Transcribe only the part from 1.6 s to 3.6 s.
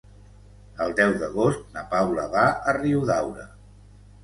na Paula va a Riudaura.